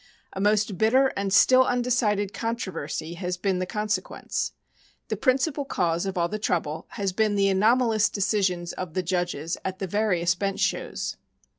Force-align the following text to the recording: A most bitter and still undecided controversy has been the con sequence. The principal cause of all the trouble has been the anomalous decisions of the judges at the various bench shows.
A 0.33 0.41
most 0.41 0.79
bitter 0.79 1.09
and 1.09 1.31
still 1.31 1.63
undecided 1.63 2.33
controversy 2.33 3.13
has 3.13 3.37
been 3.37 3.59
the 3.59 3.67
con 3.67 3.87
sequence. 3.87 4.51
The 5.09 5.15
principal 5.15 5.63
cause 5.63 6.07
of 6.07 6.17
all 6.17 6.27
the 6.27 6.39
trouble 6.39 6.87
has 6.93 7.13
been 7.13 7.35
the 7.35 7.49
anomalous 7.49 8.09
decisions 8.09 8.73
of 8.73 8.95
the 8.95 9.03
judges 9.03 9.59
at 9.63 9.77
the 9.77 9.85
various 9.85 10.33
bench 10.33 10.59
shows. 10.59 11.17